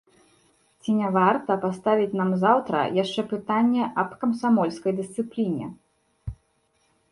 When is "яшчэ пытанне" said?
3.03-3.83